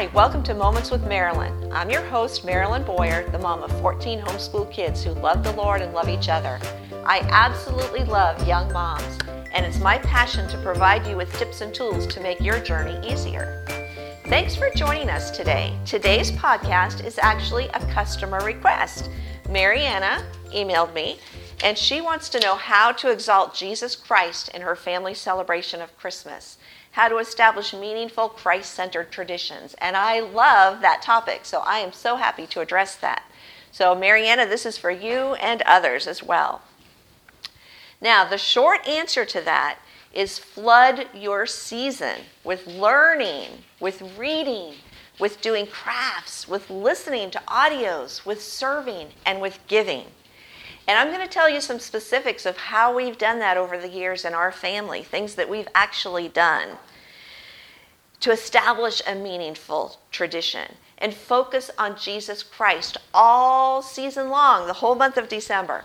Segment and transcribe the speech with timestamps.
[0.00, 1.70] Hi, welcome to Moments with Marilyn.
[1.70, 5.82] I'm your host, Marilyn Boyer, the mom of 14 homeschool kids who love the Lord
[5.82, 6.58] and love each other.
[7.04, 9.18] I absolutely love young moms,
[9.52, 12.98] and it's my passion to provide you with tips and tools to make your journey
[13.06, 13.62] easier.
[14.24, 15.78] Thanks for joining us today.
[15.84, 19.10] Today's podcast is actually a customer request.
[19.50, 20.24] Mariana
[20.54, 21.18] emailed me,
[21.62, 25.94] and she wants to know how to exalt Jesus Christ in her family celebration of
[25.98, 26.56] Christmas
[26.92, 29.74] how to establish meaningful Christ centered traditions.
[29.78, 33.22] And I love that topic, so I am so happy to address that.
[33.72, 36.62] So, Mariana, this is for you and others as well.
[38.00, 39.78] Now, the short answer to that
[40.12, 44.74] is flood your season with learning, with reading,
[45.20, 50.06] with doing crafts, with listening to audios, with serving, and with giving.
[50.90, 53.88] And I'm going to tell you some specifics of how we've done that over the
[53.88, 56.78] years in our family, things that we've actually done
[58.18, 64.96] to establish a meaningful tradition and focus on Jesus Christ all season long, the whole
[64.96, 65.84] month of December.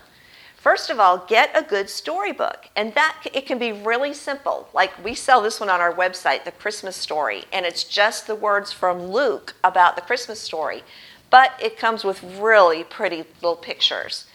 [0.56, 2.70] First of all, get a good storybook.
[2.76, 4.70] And that it can be really simple.
[4.74, 8.34] Like we sell this one on our website, The Christmas Story, and it's just the
[8.34, 10.84] words from Luke about the Christmas story,
[11.30, 14.26] but it comes with really pretty little pictures.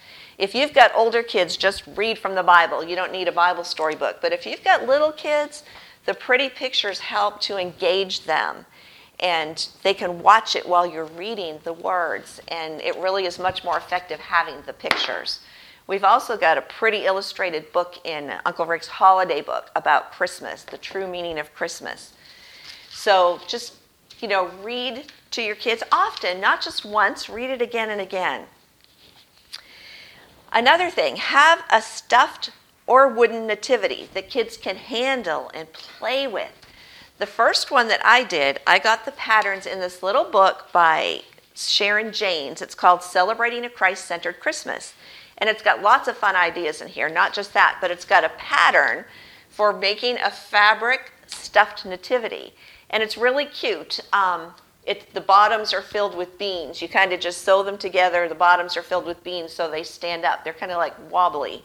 [0.40, 2.82] If you've got older kids, just read from the Bible.
[2.82, 4.22] You don't need a Bible storybook.
[4.22, 5.64] But if you've got little kids,
[6.06, 8.64] the pretty pictures help to engage them.
[9.18, 12.40] And they can watch it while you're reading the words.
[12.48, 15.40] And it really is much more effective having the pictures.
[15.86, 20.78] We've also got a pretty illustrated book in Uncle Rick's holiday book about Christmas, the
[20.78, 22.14] true meaning of Christmas.
[22.88, 23.74] So just,
[24.20, 28.46] you know, read to your kids often, not just once, read it again and again.
[30.52, 32.50] Another thing, have a stuffed
[32.86, 36.50] or wooden nativity that kids can handle and play with.
[37.18, 41.22] The first one that I did, I got the patterns in this little book by
[41.54, 42.62] Sharon Jaynes.
[42.62, 44.94] It's called Celebrating a Christ Centered Christmas.
[45.38, 48.24] And it's got lots of fun ideas in here, not just that, but it's got
[48.24, 49.04] a pattern
[49.48, 52.54] for making a fabric stuffed nativity.
[52.88, 54.00] And it's really cute.
[54.12, 54.54] Um,
[54.90, 56.82] it, the bottoms are filled with beans.
[56.82, 58.28] You kind of just sew them together.
[58.28, 60.42] The bottoms are filled with beans so they stand up.
[60.42, 61.62] They're kind of like wobbly.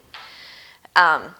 [0.95, 1.33] Um,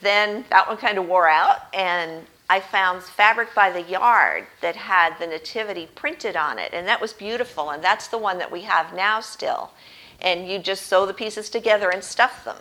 [0.00, 4.76] then that one kind of wore out, and I found fabric by the yard that
[4.76, 7.70] had the nativity printed on it, and that was beautiful.
[7.70, 9.72] And that's the one that we have now still.
[10.20, 12.58] And you just sew the pieces together and stuff them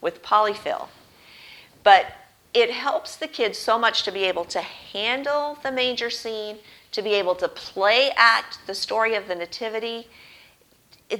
[0.00, 0.88] with polyfill.
[1.82, 2.06] But
[2.54, 6.56] it helps the kids so much to be able to handle the manger scene,
[6.92, 10.08] to be able to play act the story of the Nativity.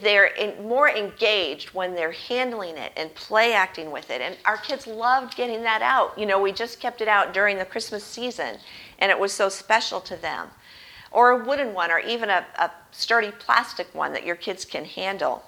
[0.01, 4.21] They're in, more engaged when they're handling it and play acting with it.
[4.21, 6.17] And our kids loved getting that out.
[6.19, 8.59] You know, we just kept it out during the Christmas season,
[9.01, 10.49] and it was so special to them.
[11.11, 14.85] Or a wooden one, or even a, a sturdy plastic one that your kids can
[14.85, 15.43] handle.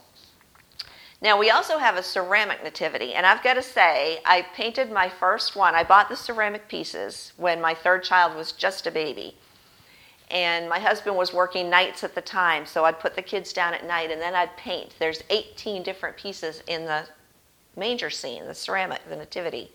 [1.23, 5.09] Now, we also have a ceramic nativity, and I've got to say, I painted my
[5.09, 5.75] first one.
[5.75, 9.37] I bought the ceramic pieces when my third child was just a baby
[10.31, 13.75] and my husband was working nights at the time so i'd put the kids down
[13.75, 14.95] at night and then i'd paint.
[14.99, 17.07] There's 18 different pieces in the
[17.77, 19.71] manger scene the ceramic the nativity.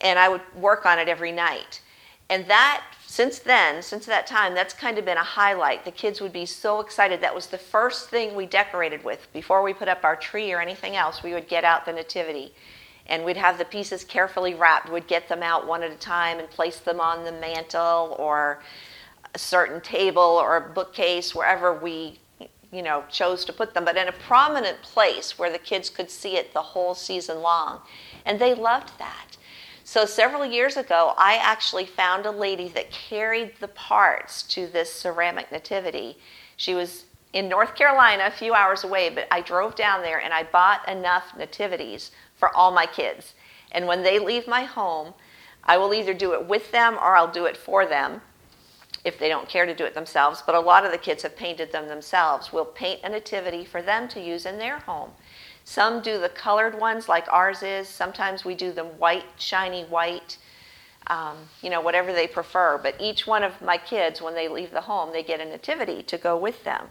[0.00, 1.80] And i would work on it every night.
[2.28, 5.84] And that since then since that time that's kind of been a highlight.
[5.84, 7.20] The kids would be so excited.
[7.20, 9.32] That was the first thing we decorated with.
[9.32, 12.52] Before we put up our tree or anything else we would get out the nativity.
[13.06, 14.90] And we'd have the pieces carefully wrapped.
[14.90, 18.62] We'd get them out one at a time and place them on the mantle or
[19.34, 22.18] a certain table or a bookcase, wherever we
[22.72, 26.10] you know chose to put them, but in a prominent place where the kids could
[26.10, 27.80] see it the whole season long.
[28.24, 29.36] And they loved that.
[29.84, 34.90] So several years ago, I actually found a lady that carried the parts to this
[34.92, 36.16] ceramic nativity.
[36.56, 40.32] She was in North Carolina, a few hours away, but I drove down there and
[40.32, 43.34] I bought enough nativities for all my kids.
[43.72, 45.12] And when they leave my home,
[45.64, 48.22] I will either do it with them or I'll do it for them
[49.04, 51.36] if they don't care to do it themselves, but a lot of the kids have
[51.36, 52.52] painted them themselves.
[52.52, 55.10] We'll paint a nativity for them to use in their home.
[55.64, 57.88] Some do the colored ones like ours is.
[57.88, 60.38] Sometimes we do them white, shiny white,
[61.06, 62.78] um, you know, whatever they prefer.
[62.78, 66.02] But each one of my kids, when they leave the home, they get a nativity
[66.04, 66.88] to go with them.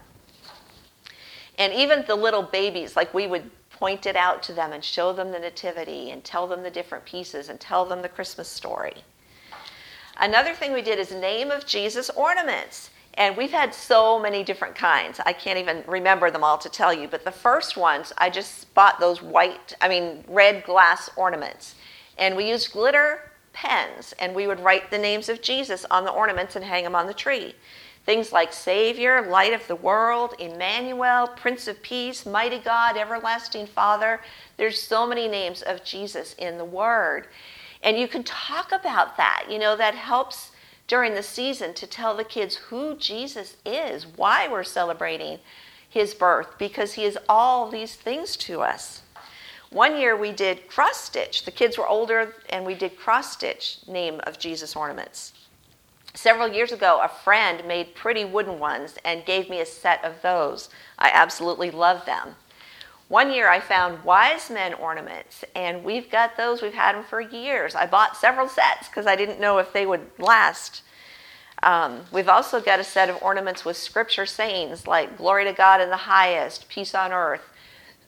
[1.58, 5.12] And even the little babies, like we would point it out to them and show
[5.12, 9.04] them the nativity and tell them the different pieces and tell them the Christmas story.
[10.16, 12.90] Another thing we did is name of Jesus ornaments.
[13.16, 15.20] And we've had so many different kinds.
[15.24, 17.06] I can't even remember them all to tell you.
[17.06, 21.76] But the first ones, I just bought those white, I mean, red glass ornaments.
[22.18, 26.10] And we used glitter pens, and we would write the names of Jesus on the
[26.10, 27.54] ornaments and hang them on the tree.
[28.04, 34.20] Things like Savior, Light of the World, Emmanuel, Prince of Peace, Mighty God, Everlasting Father.
[34.56, 37.28] There's so many names of Jesus in the Word.
[37.84, 39.44] And you can talk about that.
[39.48, 40.50] You know, that helps
[40.88, 45.38] during the season to tell the kids who Jesus is, why we're celebrating
[45.88, 49.02] his birth, because he is all these things to us.
[49.70, 51.44] One year we did cross stitch.
[51.44, 55.32] The kids were older and we did cross stitch name of Jesus ornaments.
[56.14, 60.22] Several years ago, a friend made pretty wooden ones and gave me a set of
[60.22, 60.68] those.
[60.98, 62.36] I absolutely love them.
[63.08, 66.62] One year I found wise men ornaments, and we've got those.
[66.62, 67.74] We've had them for years.
[67.74, 70.82] I bought several sets because I didn't know if they would last.
[71.62, 75.80] Um, we've also got a set of ornaments with scripture sayings like glory to God
[75.80, 77.42] in the highest, peace on earth,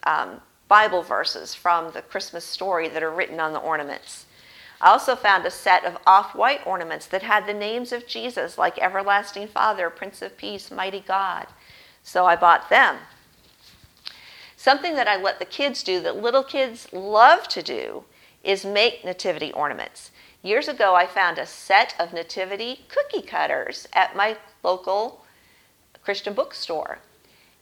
[0.05, 4.27] um, Bible verses from the Christmas story that are written on the ornaments.
[4.81, 8.59] I also found a set of off white ornaments that had the names of Jesus,
[8.59, 11.47] like Everlasting Father, Prince of Peace, Mighty God.
[12.03, 12.97] So I bought them.
[14.67, 18.03] Something that I let the kids do that little kids love to do
[18.43, 20.11] is make nativity ornaments.
[20.43, 25.25] Years ago, I found a set of nativity cookie cutters at my local
[26.03, 26.99] Christian bookstore.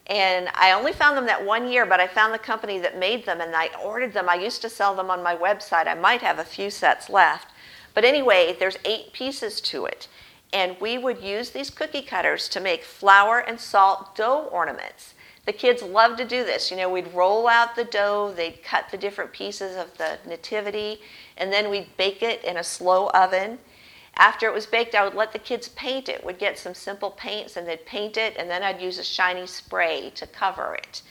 [0.06, 3.26] And I only found them that one year, but I found the company that made
[3.26, 4.30] them and I ordered them.
[4.30, 5.86] I used to sell them on my website.
[5.86, 7.48] I might have a few sets left.
[7.92, 10.08] But anyway, there's eight pieces to it.
[10.54, 15.12] And we would use these cookie cutters to make flour and salt dough ornaments.
[15.46, 16.70] The kids loved to do this.
[16.70, 21.00] You know, we'd roll out the dough, they'd cut the different pieces of the nativity,
[21.36, 23.58] and then we'd bake it in a slow oven.
[24.16, 26.24] After it was baked, I would let the kids paint it.
[26.24, 29.46] We'd get some simple paints and they'd paint it, and then I'd use a shiny
[29.46, 31.02] spray to cover it.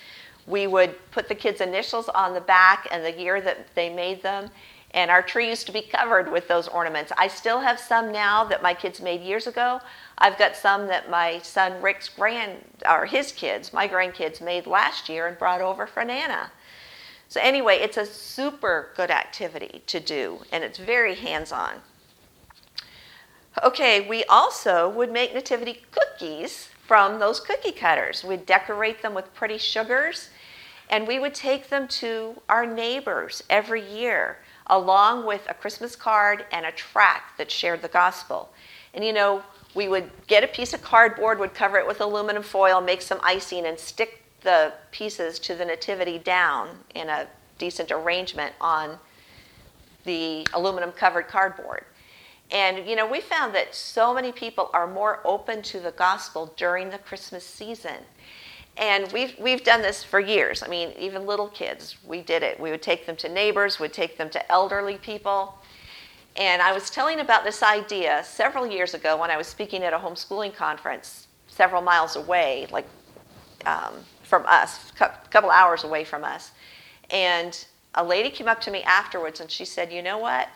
[0.48, 4.24] We would put the kids' initials on the back and the year that they made
[4.24, 4.50] them,
[4.94, 7.12] and our tree used to be covered with those ornaments.
[7.18, 9.82] I still have some now that my kids made years ago.
[10.18, 15.10] I've got some that my son Rick's grand or his kids, my grandkids, made last
[15.10, 16.52] year and brought over for Nana.
[17.28, 21.78] So anyway, it's a super good activity to do, and it's very hands-on.
[23.64, 28.24] Okay, we also would make nativity cookies from those cookie cutters.
[28.24, 30.30] We'd decorate them with pretty sugars
[30.90, 34.38] and we would take them to our neighbors every year
[34.68, 38.50] along with a Christmas card and a tract that shared the gospel.
[38.94, 39.44] And you know,
[39.76, 43.20] we would get a piece of cardboard, would cover it with aluminum foil, make some
[43.24, 47.28] icing, and stick the pieces to the nativity down in a
[47.58, 48.98] decent arrangement on
[50.04, 51.86] the aluminum covered cardboard.
[52.52, 56.54] And, you know, we found that so many people are more open to the gospel
[56.58, 57.98] during the Christmas season.
[58.78, 60.64] And we've, we've done this for years.
[60.64, 62.60] I mean, even little kids, we did it.
[62.60, 65.56] We would take them to neighbors, we'd take them to elderly people.
[66.36, 69.94] And I was telling about this idea several years ago when I was speaking at
[69.94, 72.88] a homeschooling conference several miles away, like
[73.68, 73.94] um,
[74.24, 76.52] from us, a couple hours away from us.
[77.12, 80.50] And a lady came up to me afterwards and she said, You know what?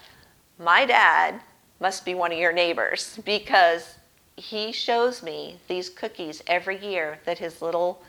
[0.58, 1.40] My dad
[1.80, 3.98] must be one of your neighbors because
[4.38, 8.02] he shows me these cookies every year that his little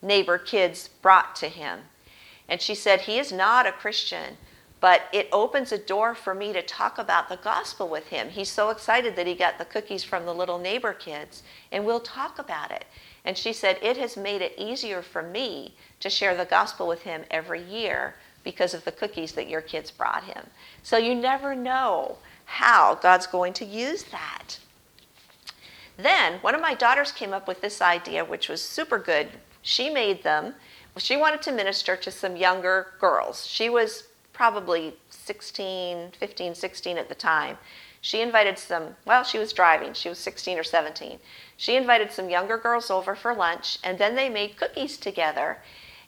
[0.00, 1.80] neighbor kids brought to him.
[2.48, 4.36] And she said, He is not a Christian,
[4.80, 8.28] but it opens a door for me to talk about the gospel with him.
[8.28, 11.42] He's so excited that he got the cookies from the little neighbor kids,
[11.72, 12.84] and we'll talk about it.
[13.24, 17.02] And she said, It has made it easier for me to share the gospel with
[17.02, 20.46] him every year because of the cookies that your kids brought him.
[20.84, 24.58] So you never know how God's going to use that.
[25.96, 29.28] Then one of my daughters came up with this idea, which was super good.
[29.62, 30.54] She made them.
[30.96, 33.46] She wanted to minister to some younger girls.
[33.46, 37.56] She was probably 16, 15, 16 at the time.
[38.00, 39.94] She invited some, well, she was driving.
[39.94, 41.18] She was 16 or 17.
[41.56, 45.62] She invited some younger girls over for lunch, and then they made cookies together.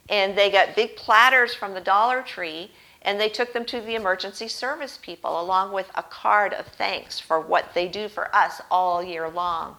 [0.08, 2.70] And they got big platters from the Dollar Tree
[3.06, 7.20] and they took them to the emergency service people along with a card of thanks
[7.20, 9.76] for what they do for us all year long.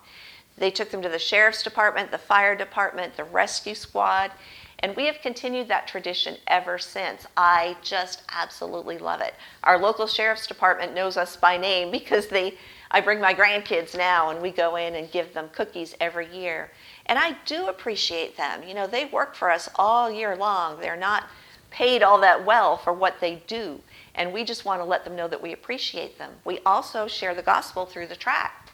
[0.57, 4.31] They took them to the sheriff's department, the fire department, the rescue squad,
[4.79, 7.27] and we have continued that tradition ever since.
[7.35, 9.33] I just absolutely love it.
[9.63, 12.53] Our local sheriff's department knows us by name because they
[12.89, 16.71] I bring my grandkids now and we go in and give them cookies every year.
[17.07, 18.63] And I do appreciate them.
[18.63, 20.79] You know, they work for us all year long.
[20.79, 21.25] They're not
[21.69, 23.81] paid all that well for what they do.
[24.15, 26.31] And we just want to let them know that we appreciate them.
[26.43, 28.71] We also share the gospel through the tract.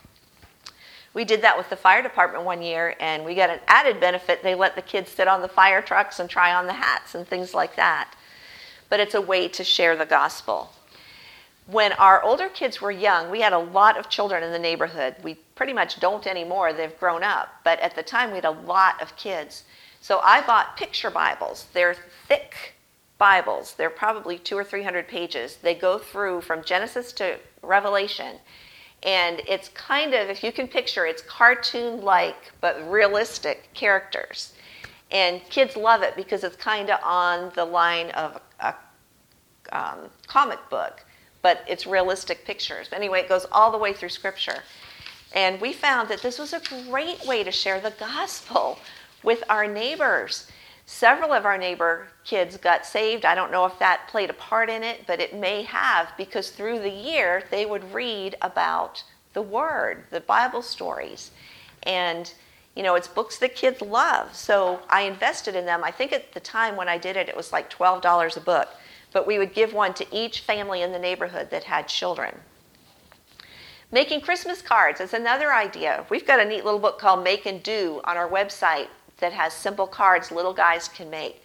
[1.14, 4.42] We did that with the fire department one year, and we got an added benefit.
[4.42, 7.28] They let the kids sit on the fire trucks and try on the hats and
[7.28, 8.16] things like that.
[8.90, 10.72] But it's a way to share the gospel.
[11.66, 15.16] when our older kids were young, we had a lot of children in the neighborhood.
[15.24, 17.50] We pretty much don't anymore, they've grown up.
[17.64, 19.64] But at the time, we had a lot of kids.
[20.02, 21.68] So I bought picture Bibles.
[21.74, 21.96] They're
[22.28, 22.74] thick
[23.24, 25.56] Bibles, they're probably two or three hundred pages.
[25.62, 28.36] They go through from Genesis to Revelation.
[29.02, 34.52] And it's kind of, if you can picture, it's cartoon like but realistic characters.
[35.10, 38.76] And kids love it because it's kind of on the line of a,
[39.72, 41.06] um, comic book
[41.42, 42.90] but it's realistic pictures.
[42.92, 44.60] Anyway, it goes all the way through Scripture.
[45.34, 48.80] And we found that this was a great way to share the gospel
[49.24, 50.48] with our neighbors.
[50.86, 53.26] Several of our neighbor kids got saved.
[53.26, 56.50] I don't know if that played a part in it, but it may have because
[56.50, 61.32] through the year they would read about the Word, the Bible stories.
[61.84, 62.34] And,
[62.76, 64.36] you know, it's books that kids love.
[64.36, 65.84] So I invested in them.
[65.84, 68.70] I think at the time when I did it, it was like $12 a book
[69.14, 72.40] but we would give one to each family in the neighborhood that had children.
[73.92, 76.06] Making Christmas cards is another idea.
[76.10, 78.88] We've got a neat little book called Make and Do on our website
[79.24, 81.42] that has simple cards little guys can make.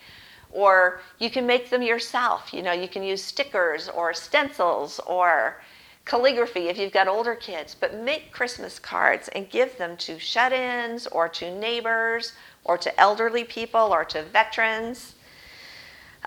[0.51, 2.53] Or you can make them yourself.
[2.53, 5.63] You know, you can use stickers or stencils or
[6.05, 10.53] calligraphy if you've got older kids, but make Christmas cards and give them to shut
[10.53, 12.33] ins or to neighbors
[12.65, 15.15] or to elderly people or to veterans.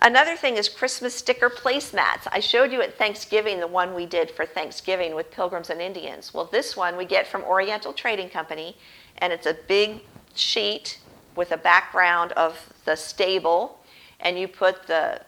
[0.02, 2.28] Another thing is Christmas sticker placemats.
[2.32, 6.34] I showed you at Thanksgiving the one we did for Thanksgiving with Pilgrims and Indians.
[6.34, 8.78] Well, this one we get from Oriental Trading Company,
[9.18, 10.02] and it's a big
[10.34, 11.00] sheet
[11.36, 13.80] with a background of the stable,
[14.20, 15.22] and you put the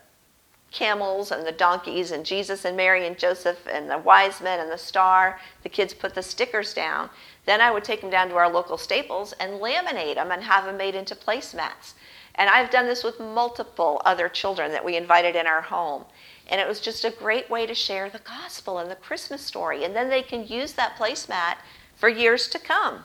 [0.73, 4.71] camels and the donkeys and Jesus and Mary and Joseph and the wise men and
[4.71, 5.39] the star.
[5.61, 7.09] The kids put the stickers down.
[7.45, 10.65] Then I would take them down to our local staples and laminate them and have
[10.65, 11.93] them made into placemats.
[12.35, 16.05] And I've done this with multiple other children that we invited in our home.
[16.47, 19.83] And it was just a great way to share the gospel and the Christmas story.
[19.83, 21.57] And then they can use that placemat
[21.95, 23.03] for years to come.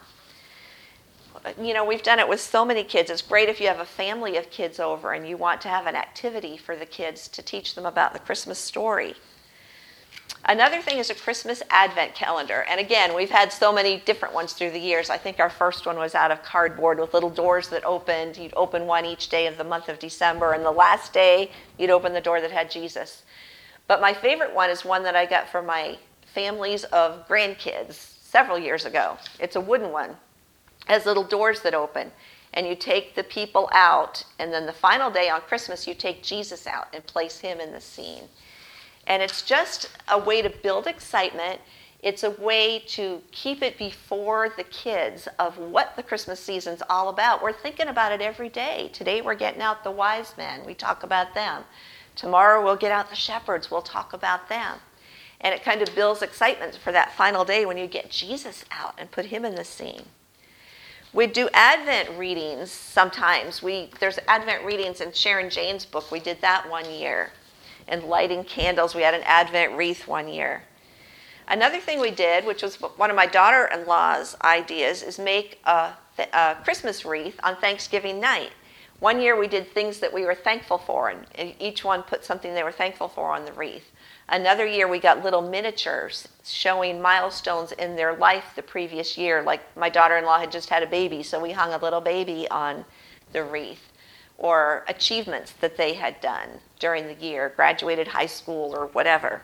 [1.60, 3.10] You know, we've done it with so many kids.
[3.10, 5.86] It's great if you have a family of kids over and you want to have
[5.86, 9.14] an activity for the kids to teach them about the Christmas story.
[10.44, 12.64] Another thing is a Christmas advent calendar.
[12.68, 15.10] And again, we've had so many different ones through the years.
[15.10, 18.36] I think our first one was out of cardboard with little doors that opened.
[18.36, 21.90] You'd open one each day of the month of December, and the last day, you'd
[21.90, 23.24] open the door that had Jesus.
[23.86, 25.98] But my favorite one is one that I got for my
[26.34, 29.18] families of grandkids several years ago.
[29.40, 30.16] It's a wooden one,
[30.88, 32.10] has little doors that open.
[32.54, 36.22] And you take the people out, and then the final day on Christmas, you take
[36.22, 38.24] Jesus out and place him in the scene.
[39.06, 41.60] And it's just a way to build excitement.
[42.02, 47.08] It's a way to keep it before the kids of what the Christmas season's all
[47.08, 47.42] about.
[47.42, 48.90] We're thinking about it every day.
[48.92, 50.64] Today we're getting out the wise men.
[50.64, 51.64] We talk about them.
[52.16, 53.70] Tomorrow we'll get out the shepherds.
[53.70, 54.78] We'll talk about them.
[55.40, 58.94] And it kind of builds excitement for that final day when you get Jesus out
[58.98, 60.02] and put him in the scene.
[61.12, 63.62] We do Advent readings sometimes.
[63.62, 66.10] We there's Advent readings in Sharon Jaynes' book.
[66.10, 67.32] We did that one year
[67.86, 68.94] and lighting candles.
[68.94, 70.64] We had an Advent wreath one year.
[71.48, 75.58] Another thing we did, which was one of my daughter in law's ideas, is make
[75.64, 75.92] a,
[76.34, 78.50] a, Christmas wreath on Thanksgiving night.
[79.00, 82.52] One year we did things that we were thankful for, and each one put something
[82.52, 83.92] they were thankful for on the wreath.
[84.28, 89.40] Another year we got little miniatures showing milestones in their life the previous year.
[89.42, 92.00] Like my daughter in law had just had a baby, so we hung a little
[92.00, 92.84] baby on
[93.32, 93.92] the wreath
[94.36, 99.42] or achievements that they had done during the year, graduated high school or whatever.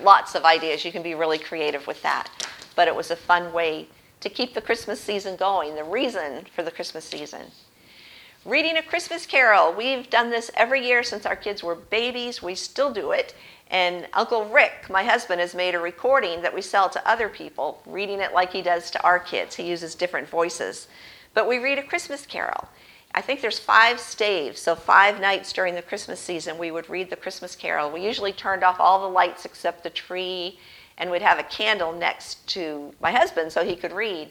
[0.00, 0.84] Lots of ideas.
[0.84, 2.28] You can be really creative with that.
[2.76, 3.88] But it was a fun way
[4.20, 7.46] to keep the Christmas season going, the reason for the Christmas season.
[8.48, 9.74] Reading a Christmas carol.
[9.74, 12.42] We've done this every year since our kids were babies.
[12.42, 13.34] We still do it.
[13.70, 17.82] And Uncle Rick, my husband, has made a recording that we sell to other people,
[17.84, 19.56] reading it like he does to our kids.
[19.56, 20.88] He uses different voices.
[21.34, 22.70] But we read a Christmas carol.
[23.14, 27.10] I think there's five staves, so five nights during the Christmas season we would read
[27.10, 27.90] the Christmas carol.
[27.90, 30.58] We usually turned off all the lights except the tree,
[30.96, 34.30] and we'd have a candle next to my husband so he could read.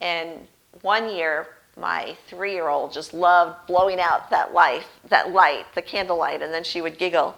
[0.00, 0.48] And
[0.80, 1.46] one year,
[1.76, 6.80] my three-year-old just loved blowing out that light, that light, the candlelight, and then she
[6.80, 7.36] would giggle.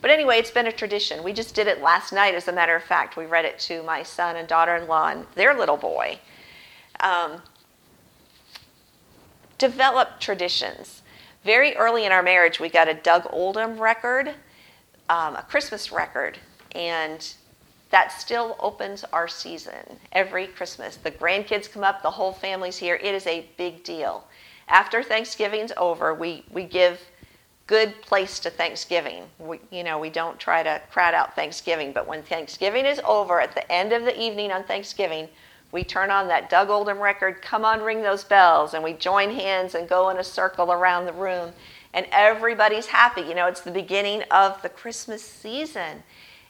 [0.00, 1.24] But anyway, it's been a tradition.
[1.24, 3.16] We just did it last night, as a matter of fact.
[3.16, 6.18] We read it to my son and daughter-in-law and their little boy.
[7.00, 7.40] Um,
[9.56, 11.02] develop traditions.
[11.44, 14.28] Very early in our marriage, we got a Doug Oldham record,
[15.08, 16.38] um, a Christmas record,
[16.72, 17.34] and
[17.94, 20.96] that still opens our season every Christmas.
[20.96, 22.96] The grandkids come up, the whole family's here.
[22.96, 24.24] It is a big deal.
[24.66, 27.00] After Thanksgiving's over, we, we give
[27.68, 29.22] good place to Thanksgiving.
[29.38, 33.40] We, you know, we don't try to crowd out Thanksgiving, but when Thanksgiving is over,
[33.40, 35.28] at the end of the evening on Thanksgiving,
[35.70, 39.30] we turn on that Doug Oldham record, Come on, Ring Those Bells, and we join
[39.30, 41.52] hands and go in a circle around the room,
[41.92, 43.20] and everybody's happy.
[43.20, 46.02] You know, it's the beginning of the Christmas season.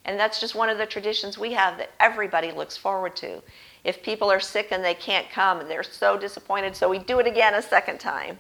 [0.05, 3.43] And that's just one of the traditions we have that everybody looks forward to.
[3.85, 7.19] If people are sick and they can't come and they're so disappointed, so we do
[7.21, 8.39] it again a second time.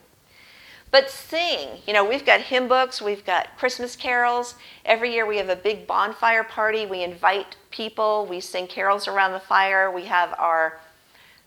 [0.91, 4.55] But sing, you know, we've got hymn books, we've got Christmas carols.
[4.85, 6.87] Every year we have a big bonfire party.
[6.87, 9.91] We invite people, we sing carols around the fire.
[9.91, 10.81] We have our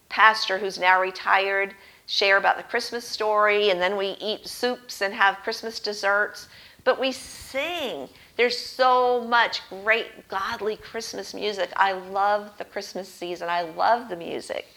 [0.10, 1.74] pastor, who's now retired,
[2.08, 6.50] share about the Christmas story, and then we eat soups and have Christmas desserts.
[6.84, 8.10] But we sing.
[8.38, 11.72] There's so much great godly Christmas music.
[11.76, 14.68] I love the Christmas season, I love the music.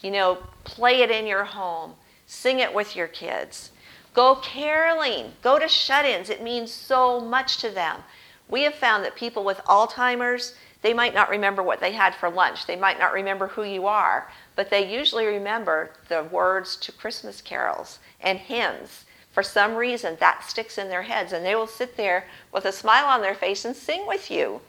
[0.00, 1.94] You know, play it in your home,
[2.26, 3.72] sing it with your kids.
[4.14, 6.30] Go caroling, go to shut ins.
[6.30, 8.02] It means so much to them.
[8.48, 12.30] We have found that people with Alzheimer's, they might not remember what they had for
[12.30, 12.66] lunch.
[12.66, 17.40] They might not remember who you are, but they usually remember the words to Christmas
[17.40, 19.05] carols and hymns.
[19.36, 22.24] For some reason, that sticks in their heads, and they will sit there
[22.54, 24.62] with a smile on their face and sing with you.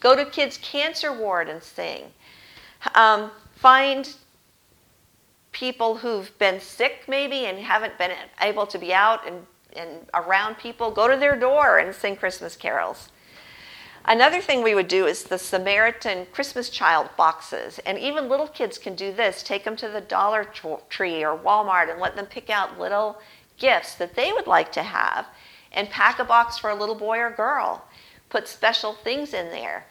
[0.00, 2.06] Go to kids' cancer ward and sing.
[2.96, 4.12] Um, find
[5.52, 8.10] people who've been sick maybe and haven't been
[8.40, 12.56] able to be out and, and around people, go to their door and sing Christmas
[12.56, 13.10] carols.
[14.08, 17.80] Another thing we would do is the Samaritan Christmas child boxes.
[17.80, 19.42] And even little kids can do this.
[19.42, 20.44] Take them to the Dollar
[20.88, 23.20] Tree or Walmart and let them pick out little
[23.58, 25.26] gifts that they would like to have
[25.72, 27.84] and pack a box for a little boy or girl.
[28.28, 29.86] Put special things in there.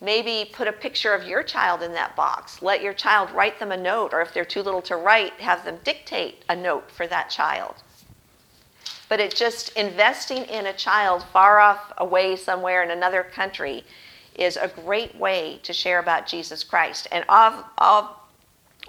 [0.00, 2.62] Maybe put a picture of your child in that box.
[2.62, 5.64] Let your child write them a note, or if they're too little to write, have
[5.64, 7.74] them dictate a note for that child.
[9.08, 13.84] But it's just investing in a child far off away somewhere in another country
[14.34, 17.08] is a great way to share about Jesus Christ.
[17.10, 17.64] And of,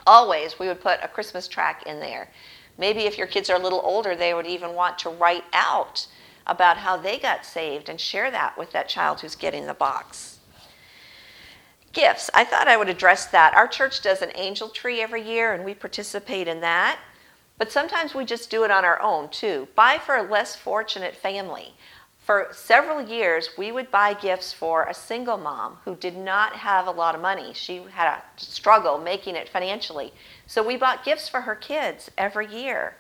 [0.05, 2.29] always, we would put a Christmas track in there.
[2.77, 6.07] Maybe if your kids are a little older, they would even want to write out
[6.47, 10.39] about how they got saved and share that with that child who's getting the box.
[11.91, 12.29] Gifts.
[12.33, 13.53] I thought I would address that.
[13.55, 16.99] Our church does an angel tree every year, and we participate in that.
[17.59, 19.67] But sometimes we just do it on our own too.
[19.75, 21.75] Buy for a less fortunate family.
[22.17, 26.87] For several years, we would buy gifts for a single mom who did not have
[26.87, 27.53] a lot of money.
[27.53, 30.13] She had a struggle making it financially.
[30.47, 32.95] So we bought gifts for her kids every year.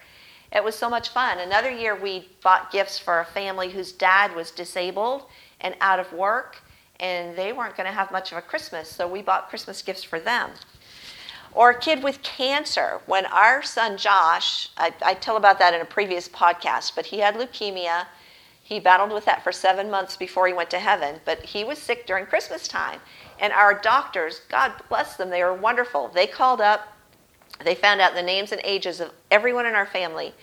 [0.51, 1.39] It was so much fun.
[1.39, 5.25] Another year, we bought gifts for a family whose dad was disabled
[5.61, 6.57] and out of work
[6.99, 10.03] and they weren't going to have much of a Christmas, so we bought Christmas gifts
[10.03, 10.51] for them.
[11.53, 13.01] Or a kid with cancer.
[13.05, 17.19] When our son Josh, I, I tell about that in a previous podcast, but he
[17.19, 18.05] had leukemia.
[18.61, 21.79] He battled with that for seven months before he went to heaven, but he was
[21.79, 22.99] sick during Christmas time.
[23.39, 26.09] And our doctors, God bless them, they were wonderful.
[26.09, 26.87] They called up,
[27.65, 30.33] they found out the names and ages of everyone in our family.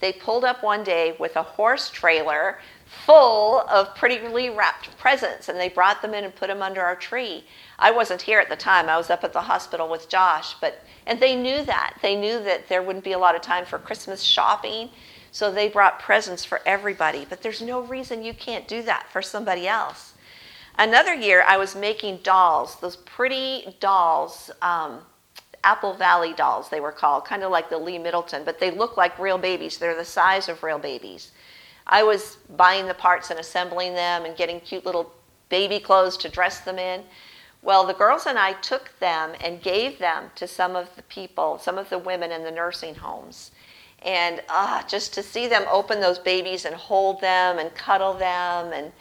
[0.00, 2.58] They pulled up one day with a horse trailer
[3.04, 6.96] full of prettily wrapped presents and they brought them in and put them under our
[6.96, 7.44] tree.
[7.78, 8.88] I wasn't here at the time.
[8.88, 11.98] I was up at the hospital with Josh, but and they knew that.
[12.02, 14.90] They knew that there wouldn't be a lot of time for Christmas shopping.
[15.32, 19.20] So they brought presents for everybody, but there's no reason you can't do that for
[19.20, 20.14] somebody else.
[20.78, 25.00] Another year, I was making dolls, those pretty dolls, um,
[25.64, 28.96] Apple Valley dolls, they were called, kind of like the Lee Middleton, but they look
[28.96, 29.78] like real babies.
[29.78, 31.32] They're the size of real babies.
[31.86, 35.12] I was buying the parts and assembling them and getting cute little
[35.48, 37.02] baby clothes to dress them in.
[37.62, 41.58] Well, the girls and I took them and gave them to some of the people,
[41.58, 43.50] some of the women in the nursing homes.
[44.04, 48.72] And uh, just to see them open those babies and hold them and cuddle them,
[48.72, 48.92] and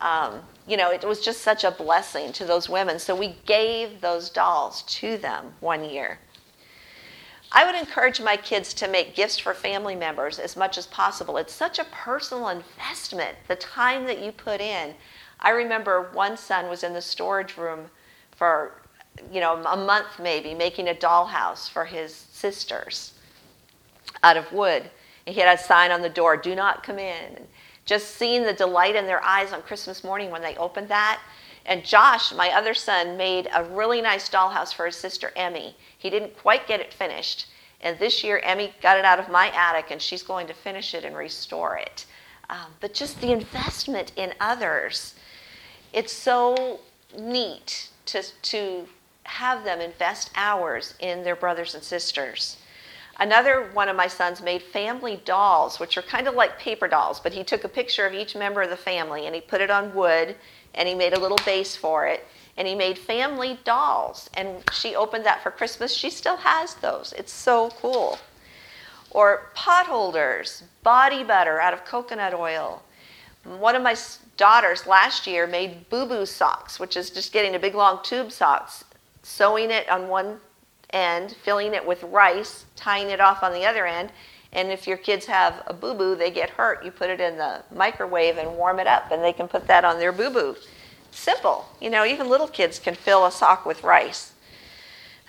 [0.00, 2.98] um, you know, it was just such a blessing to those women.
[2.98, 6.18] So we gave those dolls to them one year.
[7.50, 11.38] I would encourage my kids to make gifts for family members as much as possible.
[11.38, 14.94] It's such a personal investment, the time that you put in.
[15.40, 17.86] I remember one son was in the storage room
[18.36, 18.82] for,
[19.32, 23.14] you know, a month maybe, making a dollhouse for his sisters
[24.22, 24.90] out of wood.
[25.26, 27.46] And he had a sign on the door, do not come in.
[27.88, 31.22] Just seeing the delight in their eyes on Christmas morning when they opened that.
[31.64, 35.74] And Josh, my other son, made a really nice dollhouse for his sister Emmy.
[35.96, 37.46] He didn't quite get it finished.
[37.80, 40.92] And this year, Emmy got it out of my attic and she's going to finish
[40.92, 42.04] it and restore it.
[42.50, 45.14] Um, but just the investment in others,
[45.94, 46.80] it's so
[47.18, 48.86] neat to, to
[49.22, 52.58] have them invest hours in their brothers and sisters.
[53.20, 57.18] Another one of my sons made family dolls, which are kind of like paper dolls,
[57.18, 59.70] but he took a picture of each member of the family and he put it
[59.70, 60.36] on wood
[60.74, 62.24] and he made a little base for it
[62.56, 64.30] and he made family dolls.
[64.34, 65.92] And she opened that for Christmas.
[65.92, 67.12] She still has those.
[67.16, 68.18] It's so cool.
[69.10, 72.82] Or potholders, body butter out of coconut oil.
[73.44, 73.96] One of my
[74.36, 78.30] daughters last year made boo boo socks, which is just getting a big long tube
[78.30, 78.84] socks,
[79.22, 80.40] sewing it on one
[80.90, 84.10] end, filling it with rice, tying it off on the other end.
[84.52, 87.36] And if your kids have a boo boo, they get hurt, you put it in
[87.36, 90.56] the microwave and warm it up, and they can put that on their boo boo.
[91.10, 91.66] Simple.
[91.80, 94.32] You know, even little kids can fill a sock with rice.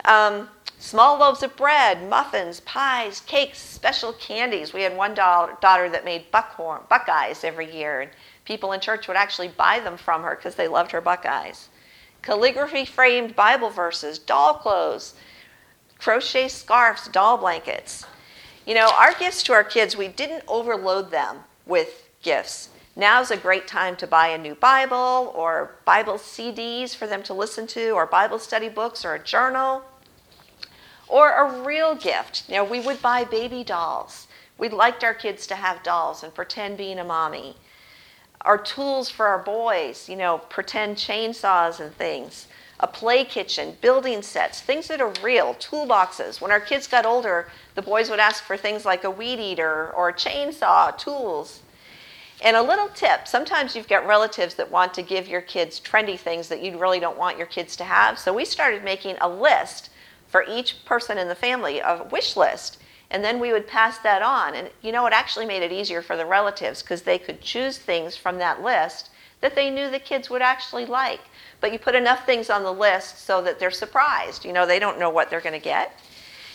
[0.05, 4.73] Um, small loaves of bread, muffins, pies, cakes, special candies.
[4.73, 8.11] We had one daughter that made buckhorn, buckeyes every year, and
[8.45, 11.67] people in church would actually buy them from her because they loved her buckeyes.
[12.21, 15.15] Calligraphy framed Bible verses, doll clothes,
[15.99, 18.05] crochet scarves, doll blankets.
[18.65, 22.69] You know, our gifts to our kids, we didn't overload them with gifts.
[22.95, 27.33] Now's a great time to buy a new Bible or Bible CDs for them to
[27.33, 29.83] listen to, or Bible study books, or a journal,
[31.07, 32.43] or a real gift.
[32.47, 34.27] You know, we would buy baby dolls.
[34.57, 37.55] We liked our kids to have dolls and pretend being a mommy.
[38.41, 42.47] Our tools for our boys, you know, pretend chainsaws and things
[42.79, 46.39] a play kitchen, building sets, things that are real, toolboxes.
[46.39, 49.91] When our kids got older, the boys would ask for things like a weed eater
[49.91, 51.61] or a chainsaw, tools.
[52.41, 56.17] And a little tip sometimes you've got relatives that want to give your kids trendy
[56.17, 58.17] things that you really don't want your kids to have.
[58.17, 59.89] So we started making a list
[60.27, 62.81] for each person in the family, a wish list.
[63.11, 64.55] And then we would pass that on.
[64.55, 67.77] And you know, it actually made it easier for the relatives because they could choose
[67.77, 69.09] things from that list
[69.41, 71.21] that they knew the kids would actually like.
[71.61, 74.45] But you put enough things on the list so that they're surprised.
[74.45, 75.99] You know, they don't know what they're going to get.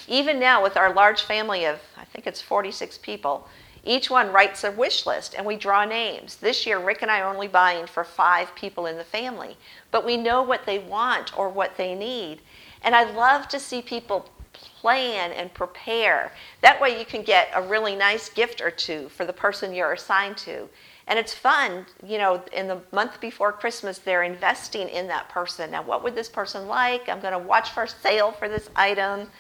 [0.07, 3.49] Even now, with our large family of, I think it's 46 people,
[3.87, 6.37] each one writes a wish list and we draw names.
[6.37, 9.57] This year, Rick and I are only buying for five people in the family,
[9.91, 12.41] but we know what they want or what they need.
[12.83, 16.33] And I love to see people plan and prepare.
[16.61, 19.93] That way, you can get a really nice gift or two for the person you're
[19.93, 20.69] assigned to.
[21.07, 25.71] And it's fun, you know, in the month before Christmas, they're investing in that person.
[25.71, 27.09] Now, what would this person like?
[27.09, 29.31] I'm going to watch for sale for this item.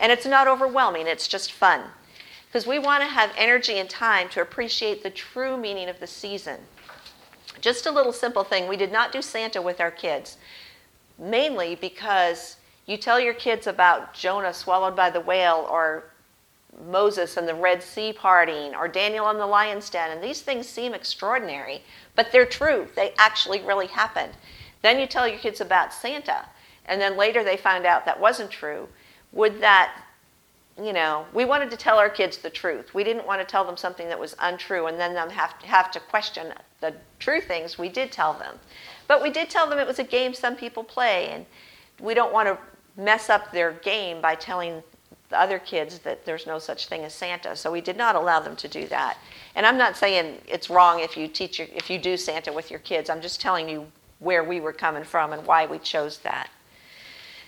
[0.00, 1.82] And it's not overwhelming, it's just fun.
[2.46, 6.06] Because we want to have energy and time to appreciate the true meaning of the
[6.06, 6.60] season.
[7.60, 10.36] Just a little simple thing we did not do Santa with our kids,
[11.18, 16.04] mainly because you tell your kids about Jonah swallowed by the whale or
[16.84, 20.10] Moses and the Red Sea parting or Daniel and the lion's den.
[20.10, 21.82] And these things seem extraordinary,
[22.14, 22.88] but they're true.
[22.94, 24.32] They actually really happened.
[24.82, 26.46] Then you tell your kids about Santa,
[26.84, 28.88] and then later they find out that wasn't true.
[29.32, 30.02] Would that,
[30.80, 32.94] you know, we wanted to tell our kids the truth.
[32.94, 35.66] We didn't want to tell them something that was untrue and then them have to,
[35.66, 38.58] have to question the true things we did tell them.
[39.08, 41.46] But we did tell them it was a game some people play, and
[42.00, 42.58] we don't want to
[43.00, 44.82] mess up their game by telling
[45.28, 47.56] the other kids that there's no such thing as Santa.
[47.56, 49.18] So we did not allow them to do that.
[49.54, 52.70] And I'm not saying it's wrong if you teach your, if you do Santa with
[52.70, 53.10] your kids.
[53.10, 53.86] I'm just telling you
[54.18, 56.48] where we were coming from and why we chose that.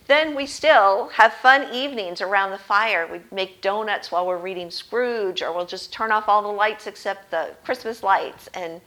[0.07, 3.07] Then we still have fun evenings around the fire.
[3.07, 6.87] We make donuts while we're reading Scrooge, or we'll just turn off all the lights
[6.87, 8.81] except the Christmas lights and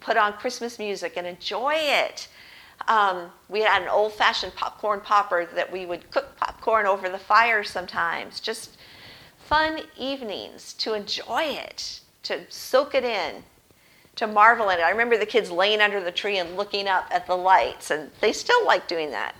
[0.00, 2.28] put on Christmas music and enjoy it.
[2.88, 7.18] Um, we had an old fashioned popcorn popper that we would cook popcorn over the
[7.18, 8.40] fire sometimes.
[8.40, 8.76] Just
[9.38, 13.44] fun evenings to enjoy it, to soak it in,
[14.16, 14.82] to marvel in it.
[14.82, 18.10] I remember the kids laying under the tree and looking up at the lights, and
[18.20, 19.34] they still like doing that.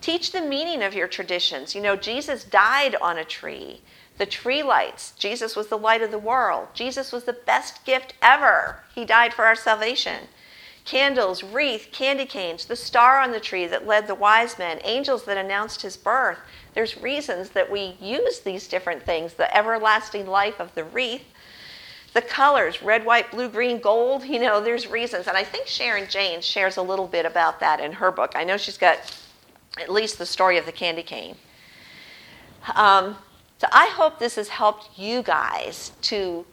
[0.00, 1.74] Teach the meaning of your traditions.
[1.74, 3.80] You know, Jesus died on a tree.
[4.16, 5.12] The tree lights.
[5.12, 6.68] Jesus was the light of the world.
[6.74, 8.80] Jesus was the best gift ever.
[8.94, 10.28] He died for our salvation
[10.88, 15.26] candles, wreath, candy canes, the star on the tree that led the wise men, angels
[15.26, 16.38] that announced his birth.
[16.72, 21.26] There's reasons that we use these different things the everlasting life of the wreath,
[22.14, 24.24] the colors red, white, blue, green, gold.
[24.24, 25.26] You know, there's reasons.
[25.26, 28.32] And I think Sharon Jaynes shares a little bit about that in her book.
[28.34, 29.14] I know she's got
[29.78, 31.36] at least the story of the candy cane.
[32.74, 33.18] Um,
[33.58, 36.46] so I hope this has helped you guys to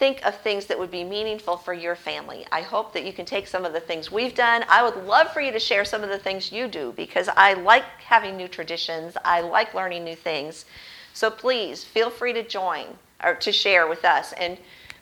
[0.00, 2.46] think of things that would be meaningful for your family.
[2.50, 4.64] I hope that you can take some of the things we've done.
[4.66, 7.52] I would love for you to share some of the things you do because I
[7.52, 9.14] like having new traditions.
[9.26, 10.64] I like learning new things.
[11.12, 12.86] So please feel free to join
[13.22, 14.32] or to share with us.
[14.32, 14.56] And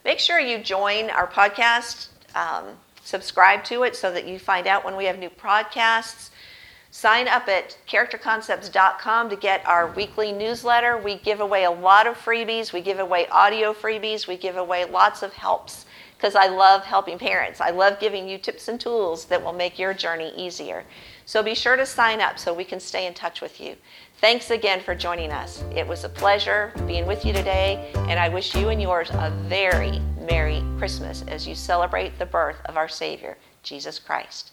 [0.04, 2.64] make sure you join our podcast, um,
[3.04, 6.30] subscribe to it so that you find out when we have new podcasts.
[6.90, 10.96] Sign up at characterconcepts.com to get our weekly newsletter.
[10.96, 12.72] We give away a lot of freebies.
[12.72, 14.26] We give away audio freebies.
[14.26, 15.84] We give away lots of helps
[16.16, 17.60] because I love helping parents.
[17.60, 20.84] I love giving you tips and tools that will make your journey easier.
[21.26, 23.76] So be sure to sign up so we can stay in touch with you.
[24.20, 25.62] Thanks again for joining us.
[25.76, 29.30] It was a pleasure being with you today, and I wish you and yours a
[29.46, 34.52] very Merry Christmas as you celebrate the birth of our Savior, Jesus Christ.